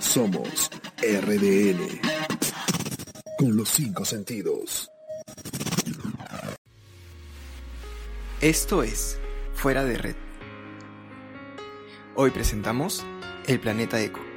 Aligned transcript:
Somos 0.00 0.70
RDN. 0.98 2.00
Con 3.36 3.56
los 3.56 3.68
cinco 3.68 4.04
sentidos. 4.04 4.90
Esto 8.40 8.82
es 8.82 9.18
Fuera 9.54 9.84
de 9.84 9.98
Red. 9.98 10.16
Hoy 12.14 12.30
presentamos 12.30 13.04
El 13.46 13.60
Planeta 13.60 14.00
Eco. 14.00 14.27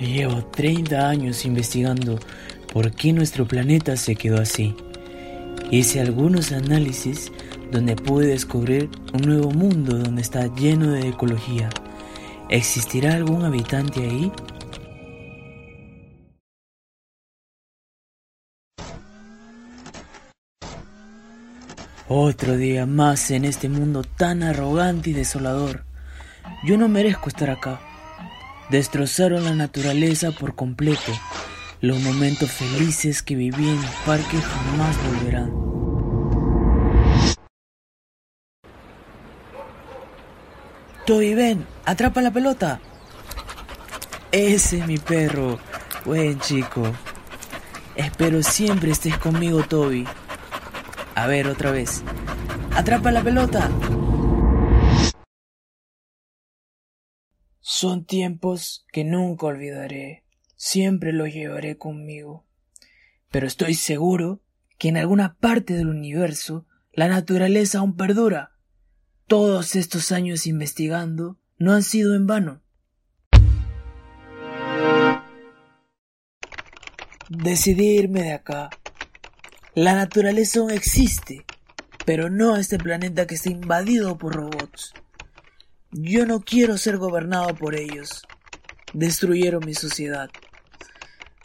Llevo 0.00 0.44
30 0.46 1.08
años 1.08 1.44
investigando 1.44 2.18
por 2.72 2.90
qué 2.90 3.12
nuestro 3.12 3.46
planeta 3.46 3.96
se 3.96 4.16
quedó 4.16 4.40
así. 4.40 4.74
Hice 5.70 6.00
algunos 6.00 6.50
análisis 6.50 7.30
donde 7.70 7.94
pude 7.94 8.26
descubrir 8.26 8.90
un 9.12 9.22
nuevo 9.22 9.50
mundo 9.50 9.96
donde 9.96 10.22
está 10.22 10.52
lleno 10.54 10.90
de 10.92 11.08
ecología. 11.08 11.70
¿Existirá 12.48 13.14
algún 13.14 13.44
habitante 13.44 14.00
ahí? 14.00 14.32
Otro 22.08 22.56
día 22.56 22.84
más 22.84 23.30
en 23.30 23.44
este 23.44 23.68
mundo 23.68 24.02
tan 24.02 24.42
arrogante 24.42 25.10
y 25.10 25.12
desolador. 25.14 25.84
Yo 26.64 26.76
no 26.76 26.88
merezco 26.88 27.28
estar 27.28 27.48
acá. 27.48 27.80
Destrozaron 28.70 29.44
la 29.44 29.54
naturaleza 29.54 30.32
por 30.32 30.54
completo. 30.54 31.12
Los 31.80 32.00
momentos 32.00 32.50
felices 32.50 33.22
que 33.22 33.34
viví 33.34 33.68
en 33.68 33.78
el 33.78 33.90
parque 34.06 34.38
jamás 34.38 34.96
volverán. 35.04 35.52
Toby, 41.06 41.34
ven, 41.34 41.66
atrapa 41.84 42.22
la 42.22 42.30
pelota. 42.30 42.80
Ese 44.32 44.78
es 44.78 44.86
mi 44.86 44.96
perro. 44.96 45.58
Buen 46.06 46.40
chico. 46.40 46.82
Espero 47.94 48.42
siempre 48.42 48.90
estés 48.90 49.18
conmigo, 49.18 49.62
Toby. 49.62 50.06
A 51.14 51.26
ver, 51.26 51.48
otra 51.48 51.70
vez. 51.70 52.02
Atrapa 52.74 53.12
la 53.12 53.22
pelota. 53.22 53.70
Son 57.66 58.04
tiempos 58.04 58.84
que 58.92 59.04
nunca 59.04 59.46
olvidaré. 59.46 60.22
Siempre 60.54 61.14
los 61.14 61.32
llevaré 61.32 61.78
conmigo. 61.78 62.44
Pero 63.30 63.46
estoy 63.46 63.72
seguro 63.72 64.42
que 64.76 64.88
en 64.88 64.98
alguna 64.98 65.36
parte 65.36 65.72
del 65.72 65.88
universo 65.88 66.66
la 66.92 67.08
naturaleza 67.08 67.78
aún 67.78 67.96
perdura. 67.96 68.52
Todos 69.26 69.76
estos 69.76 70.12
años 70.12 70.46
investigando 70.46 71.38
no 71.56 71.72
han 71.72 71.82
sido 71.82 72.14
en 72.14 72.26
vano. 72.26 72.60
Decidí 77.30 77.96
irme 77.96 78.24
de 78.24 78.32
acá. 78.34 78.68
La 79.74 79.94
naturaleza 79.94 80.60
aún 80.60 80.70
existe, 80.70 81.46
pero 82.04 82.28
no 82.28 82.56
este 82.56 82.76
planeta 82.76 83.26
que 83.26 83.36
está 83.36 83.48
invadido 83.48 84.18
por 84.18 84.34
robots. 84.34 84.92
Yo 85.96 86.26
no 86.26 86.40
quiero 86.40 86.76
ser 86.76 86.98
gobernado 86.98 87.54
por 87.54 87.76
ellos. 87.76 88.26
Destruyeron 88.94 89.64
mi 89.64 89.74
sociedad. 89.74 90.28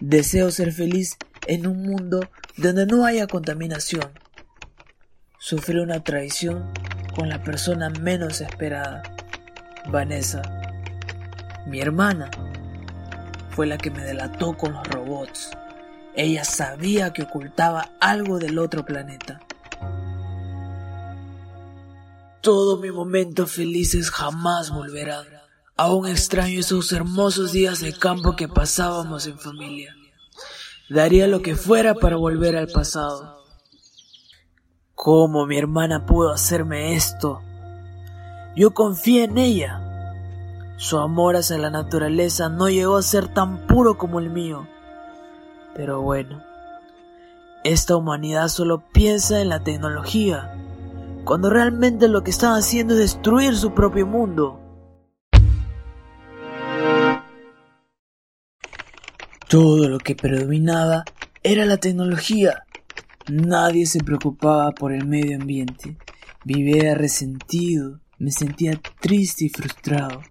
Deseo 0.00 0.52
ser 0.52 0.72
feliz 0.72 1.16
en 1.48 1.66
un 1.66 1.82
mundo 1.82 2.20
donde 2.56 2.86
no 2.86 3.04
haya 3.04 3.26
contaminación. 3.26 4.12
Sufrí 5.40 5.80
una 5.80 6.04
traición 6.04 6.72
con 7.16 7.28
la 7.28 7.42
persona 7.42 7.90
menos 7.90 8.40
esperada, 8.40 9.02
Vanessa. 9.88 10.42
Mi 11.66 11.80
hermana 11.80 12.30
fue 13.50 13.66
la 13.66 13.78
que 13.78 13.90
me 13.90 14.04
delató 14.04 14.56
con 14.56 14.74
los 14.74 14.86
robots. 14.86 15.50
Ella 16.14 16.44
sabía 16.44 17.12
que 17.12 17.24
ocultaba 17.24 17.90
algo 17.98 18.38
del 18.38 18.60
otro 18.60 18.84
planeta. 18.84 19.40
Todos 22.46 22.78
mis 22.78 22.92
momentos 22.92 23.50
felices 23.50 24.08
jamás 24.08 24.70
volverán. 24.70 25.26
Aún 25.76 26.06
extraño 26.06 26.60
esos 26.60 26.92
hermosos 26.92 27.50
días 27.50 27.80
de 27.80 27.92
campo 27.92 28.36
que 28.36 28.46
pasábamos 28.46 29.26
en 29.26 29.36
familia. 29.36 29.96
Daría 30.88 31.26
lo 31.26 31.42
que 31.42 31.56
fuera 31.56 31.96
para 31.96 32.14
volver 32.14 32.54
al 32.56 32.68
pasado. 32.68 33.42
¿Cómo 34.94 35.44
mi 35.46 35.58
hermana 35.58 36.06
pudo 36.06 36.30
hacerme 36.30 36.94
esto? 36.94 37.40
Yo 38.54 38.74
confié 38.74 39.24
en 39.24 39.38
ella. 39.38 39.82
Su 40.76 40.98
amor 40.98 41.34
hacia 41.34 41.58
la 41.58 41.70
naturaleza 41.70 42.48
no 42.48 42.68
llegó 42.68 42.96
a 42.96 43.02
ser 43.02 43.26
tan 43.26 43.66
puro 43.66 43.98
como 43.98 44.20
el 44.20 44.30
mío. 44.30 44.68
Pero 45.74 46.00
bueno, 46.00 46.44
esta 47.64 47.96
humanidad 47.96 48.46
solo 48.46 48.84
piensa 48.92 49.40
en 49.40 49.48
la 49.48 49.64
tecnología, 49.64 50.52
cuando 51.26 51.50
realmente 51.50 52.06
lo 52.06 52.22
que 52.22 52.30
están 52.30 52.52
haciendo 52.52 52.94
es 52.94 53.00
destruir 53.00 53.56
su 53.56 53.74
propio 53.74 54.06
mundo. 54.06 54.60
Todo 59.48 59.88
lo 59.88 59.98
que 59.98 60.14
predominaba 60.14 61.04
era 61.42 61.66
la 61.66 61.78
tecnología. 61.78 62.62
Nadie 63.28 63.86
se 63.86 64.04
preocupaba 64.04 64.70
por 64.70 64.92
el 64.92 65.04
medio 65.04 65.36
ambiente. 65.36 65.98
Vivía 66.44 66.94
resentido, 66.94 67.98
me 68.18 68.30
sentía 68.30 68.80
triste 69.00 69.46
y 69.46 69.48
frustrado. 69.48 70.22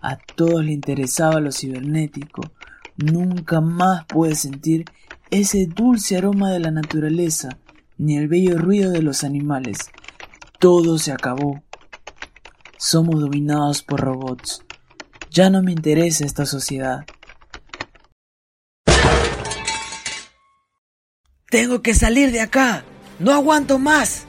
A 0.00 0.16
todos 0.16 0.64
le 0.64 0.70
interesaba 0.70 1.40
lo 1.40 1.50
cibernético. 1.50 2.52
Nunca 2.96 3.60
más 3.60 4.04
pude 4.04 4.36
sentir 4.36 4.84
ese 5.28 5.66
dulce 5.66 6.16
aroma 6.16 6.52
de 6.52 6.60
la 6.60 6.70
naturaleza, 6.70 7.58
ni 7.98 8.16
el 8.16 8.28
bello 8.28 8.56
ruido 8.58 8.92
de 8.92 9.02
los 9.02 9.24
animales. 9.24 9.90
Todo 10.58 10.98
se 10.98 11.12
acabó. 11.12 11.62
Somos 12.78 13.20
dominados 13.20 13.82
por 13.82 14.00
robots. 14.00 14.62
Ya 15.30 15.50
no 15.50 15.62
me 15.62 15.72
interesa 15.72 16.24
esta 16.24 16.46
sociedad. 16.46 17.04
Tengo 21.50 21.82
que 21.82 21.94
salir 21.94 22.32
de 22.32 22.40
acá. 22.40 22.84
No 23.18 23.32
aguanto 23.32 23.78
más. 23.78 24.24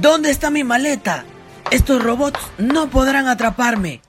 ¿Dónde 0.00 0.30
está 0.30 0.50
mi 0.50 0.64
maleta? 0.64 1.24
Estos 1.70 2.02
robots 2.02 2.38
no 2.58 2.88
podrán 2.88 3.26
atraparme. 3.26 4.00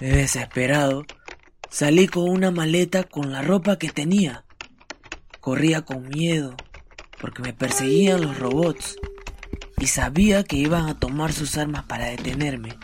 Desesperado, 0.00 1.04
salí 1.74 2.06
con 2.06 2.28
una 2.28 2.52
maleta 2.52 3.02
con 3.02 3.32
la 3.32 3.42
ropa 3.42 3.78
que 3.80 3.88
tenía. 3.90 4.44
Corría 5.40 5.82
con 5.82 6.08
miedo 6.08 6.54
porque 7.20 7.42
me 7.42 7.52
perseguían 7.52 8.20
los 8.20 8.38
robots 8.38 8.96
y 9.78 9.88
sabía 9.88 10.44
que 10.44 10.54
iban 10.54 10.88
a 10.88 11.00
tomar 11.00 11.32
sus 11.32 11.58
armas 11.58 11.82
para 11.86 12.06
detenerme. 12.06 12.78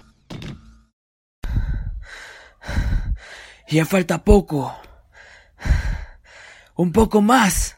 Ya 3.69 3.87
falta 3.87 4.25
poco. 4.25 4.75
Un 6.75 6.91
poco 6.91 7.21
más. 7.21 7.77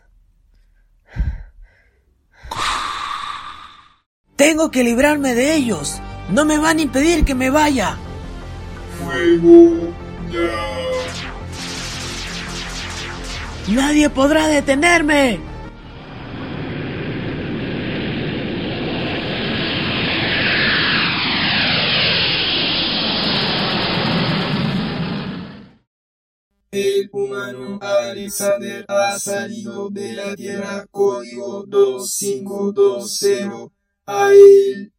Tengo 4.36 4.70
que 4.70 4.82
librarme 4.82 5.34
de 5.34 5.56
ellos. 5.56 6.00
No 6.30 6.46
me 6.46 6.56
van 6.56 6.78
a 6.78 6.82
impedir 6.82 7.26
que 7.26 7.34
me 7.34 7.50
vaya. 7.50 7.98
Fuego. 8.98 9.92
Nadie 13.74 14.10
podrá 14.10 14.48
detenerme. 14.48 15.40
El 26.70 27.08
humano 27.12 27.78
Alexander 27.80 28.84
ha 28.88 29.18
salido 29.18 29.88
de 29.88 30.12
la 30.12 30.36
Tierra 30.36 30.86
código 30.90 31.64
2520 31.66 33.72
a 34.04 34.32
él. 34.32 34.92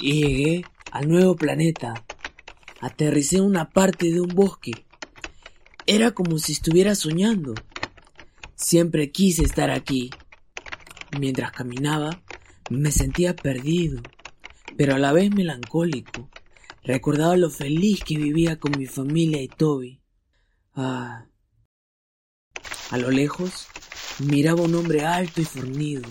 Y 0.00 0.22
llegué 0.22 0.64
al 0.92 1.08
nuevo 1.08 1.36
planeta. 1.36 2.04
Aterricé 2.80 3.38
en 3.38 3.44
una 3.44 3.70
parte 3.70 4.10
de 4.12 4.20
un 4.20 4.28
bosque. 4.28 4.86
Era 5.86 6.12
como 6.12 6.38
si 6.38 6.52
estuviera 6.52 6.94
soñando. 6.94 7.54
Siempre 8.54 9.10
quise 9.10 9.42
estar 9.42 9.70
aquí. 9.70 10.10
Mientras 11.18 11.50
caminaba, 11.52 12.22
me 12.70 12.92
sentía 12.92 13.34
perdido, 13.34 14.02
pero 14.76 14.94
a 14.94 14.98
la 14.98 15.12
vez 15.12 15.34
melancólico. 15.34 16.28
Recordaba 16.84 17.36
lo 17.36 17.50
feliz 17.50 18.04
que 18.04 18.16
vivía 18.16 18.58
con 18.58 18.78
mi 18.78 18.86
familia 18.86 19.42
y 19.42 19.48
Toby. 19.48 20.00
Ah. 20.74 21.26
A 22.90 22.98
lo 22.98 23.10
lejos, 23.10 23.66
miraba 24.20 24.62
un 24.62 24.74
hombre 24.74 25.04
alto 25.04 25.40
y 25.40 25.44
fornido, 25.44 26.02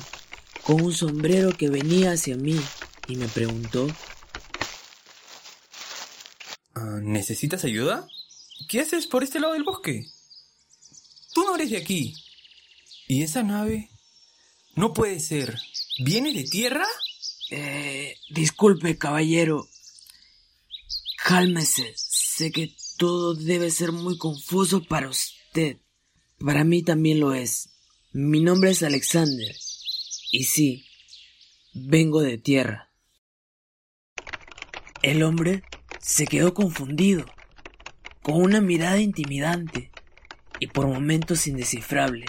con 0.64 0.82
un 0.82 0.94
sombrero 0.94 1.52
que 1.52 1.70
venía 1.70 2.12
hacia 2.12 2.36
mí 2.36 2.60
y 3.08 3.16
me 3.16 3.28
preguntó 3.28 3.88
Ah, 6.80 7.00
¿Necesitas 7.02 7.64
ayuda? 7.64 8.08
¿Qué 8.70 8.82
haces 8.82 9.08
por 9.08 9.24
este 9.24 9.40
lado 9.40 9.54
del 9.54 9.64
bosque? 9.64 10.06
Tú 11.34 11.44
no 11.44 11.56
eres 11.56 11.72
de 11.72 11.78
aquí. 11.78 12.14
¿Y 13.08 13.24
esa 13.24 13.42
nave? 13.42 13.90
No 14.76 14.94
puede 14.94 15.20
ser. 15.20 15.58
¿Viene 15.98 16.34
de 16.34 16.44
tierra? 16.44 16.86
Eh, 17.50 18.16
disculpe, 18.30 18.96
caballero. 18.98 19.68
Cálmese. 21.24 21.94
Sé 21.96 22.52
que 22.52 22.76
todo 22.98 23.34
debe 23.34 23.72
ser 23.72 23.92
muy 23.92 24.20
confuso 24.20 24.84
para 24.84 25.10
usted. 25.10 25.78
Para 26.38 26.64
mí 26.64 26.84
también 26.84 27.20
lo 27.20 27.34
es. 27.34 27.70
Mi 28.12 28.42
nombre 28.42 28.70
es 28.70 28.84
Alexander. 28.84 29.56
Y 30.32 30.44
sí, 30.44 30.86
vengo 31.74 32.22
de 32.22 32.38
tierra. 32.38 32.87
El 35.04 35.22
hombre 35.22 35.64
se 36.00 36.26
quedó 36.26 36.54
confundido, 36.54 37.26
con 38.24 38.42
una 38.42 38.62
mirada 38.62 39.00
intimidante 39.00 39.92
y 40.60 40.68
por 40.68 40.88
momentos 40.88 41.48
indescifrable. 41.48 42.26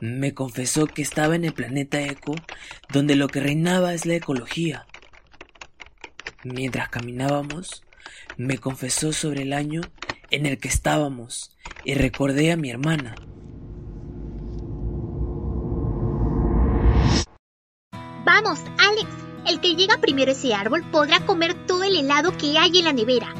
Me 0.00 0.32
confesó 0.32 0.86
que 0.86 1.02
estaba 1.02 1.34
en 1.34 1.44
el 1.44 1.52
planeta 1.52 2.00
Eco, 2.00 2.34
donde 2.92 3.16
lo 3.16 3.28
que 3.28 3.40
reinaba 3.40 3.94
es 3.94 4.06
la 4.06 4.14
ecología. 4.14 4.86
Mientras 6.44 6.88
caminábamos, 6.88 7.82
me 8.36 8.58
confesó 8.58 9.12
sobre 9.12 9.42
el 9.42 9.52
año 9.52 9.80
en 10.30 10.46
el 10.46 10.58
que 10.58 10.68
estábamos 10.68 11.56
y 11.84 11.94
recordé 11.94 12.52
a 12.52 12.56
mi 12.56 12.70
hermana. 12.70 13.14
Vamos, 18.24 18.60
Alex. 18.78 19.21
El 19.46 19.60
que 19.60 19.74
llega 19.74 20.00
primero 20.00 20.30
a 20.30 20.32
ese 20.32 20.54
árbol 20.54 20.84
podrá 20.90 21.24
comer 21.26 21.54
todo 21.66 21.82
el 21.82 21.96
helado 21.96 22.36
que 22.38 22.58
hay 22.58 22.78
en 22.78 22.84
la 22.84 22.92
nevera. 22.92 23.34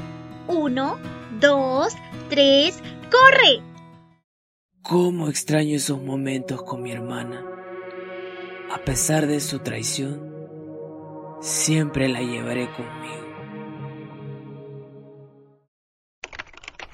Uno, 0.49 0.99
dos, 1.41 1.95
tres, 2.29 2.83
¡corre! 3.11 3.63
¿Cómo 4.83 5.29
extraño 5.29 5.77
esos 5.77 6.03
momentos 6.03 6.63
con 6.63 6.83
mi 6.83 6.91
hermana? 6.91 7.45
A 8.73 8.79
pesar 8.79 9.27
de 9.27 9.39
su 9.39 9.61
traición, 9.61 10.33
siempre 11.41 12.09
la 12.09 12.21
llevaré 12.21 12.69
conmigo. 12.73 13.23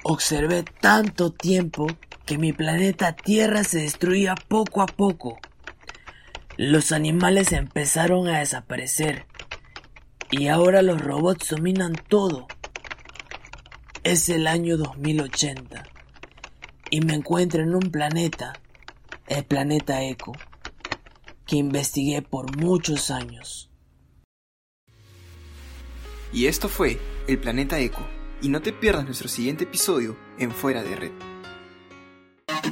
Observé 0.03 0.63
tanto 0.81 1.31
tiempo 1.31 1.87
que 2.25 2.37
mi 2.37 2.53
planeta 2.53 3.13
Tierra 3.13 3.63
se 3.63 3.79
destruía 3.79 4.35
poco 4.35 4.81
a 4.81 4.85
poco. 4.85 5.39
Los 6.61 6.91
animales 6.91 7.53
empezaron 7.53 8.27
a 8.27 8.39
desaparecer 8.39 9.25
y 10.29 10.49
ahora 10.49 10.81
los 10.81 10.99
robots 10.99 11.51
dominan 11.51 11.93
todo. 12.09 12.47
Es 14.03 14.27
el 14.27 14.45
año 14.45 14.75
2080 14.75 15.85
y 16.91 16.99
me 16.99 17.13
encuentro 17.13 17.63
en 17.63 17.75
un 17.75 17.91
planeta, 17.91 18.59
el 19.27 19.45
planeta 19.45 20.03
Eco, 20.03 20.33
que 21.47 21.55
investigué 21.55 22.21
por 22.23 22.53
muchos 22.57 23.09
años. 23.09 23.71
Y 26.33 26.47
esto 26.47 26.67
fue 26.67 26.99
El 27.29 27.39
Planeta 27.39 27.79
Eco. 27.79 28.05
Y 28.41 28.49
no 28.49 28.61
te 28.61 28.73
pierdas 28.73 29.05
nuestro 29.05 29.29
siguiente 29.29 29.63
episodio 29.63 30.17
en 30.37 30.51
Fuera 30.51 30.83
de 30.83 30.95
Red. 30.97 31.11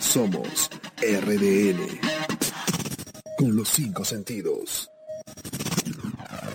Somos 0.02 0.70
RDN. 0.98 2.17
Con 3.38 3.56
los 3.56 3.70
cinco 3.70 4.04
sentidos. 4.04 4.90